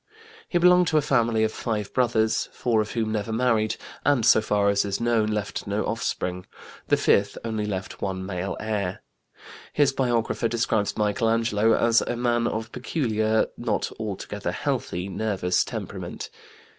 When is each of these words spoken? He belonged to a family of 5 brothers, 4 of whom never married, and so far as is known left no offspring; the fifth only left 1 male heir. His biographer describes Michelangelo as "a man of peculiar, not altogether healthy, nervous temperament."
He 0.49 0.57
belonged 0.57 0.87
to 0.87 0.97
a 0.97 1.01
family 1.03 1.43
of 1.43 1.51
5 1.51 1.93
brothers, 1.93 2.49
4 2.53 2.81
of 2.81 2.91
whom 2.93 3.11
never 3.11 3.31
married, 3.31 3.75
and 4.03 4.25
so 4.25 4.41
far 4.41 4.67
as 4.69 4.83
is 4.83 4.99
known 4.99 5.27
left 5.27 5.67
no 5.67 5.83
offspring; 5.85 6.47
the 6.87 6.97
fifth 6.97 7.37
only 7.45 7.67
left 7.67 8.01
1 8.01 8.25
male 8.25 8.57
heir. 8.59 9.03
His 9.73 9.93
biographer 9.93 10.47
describes 10.47 10.97
Michelangelo 10.97 11.75
as 11.77 12.01
"a 12.01 12.15
man 12.17 12.47
of 12.47 12.71
peculiar, 12.71 13.45
not 13.59 13.91
altogether 13.99 14.51
healthy, 14.51 15.07
nervous 15.07 15.63
temperament." 15.63 16.31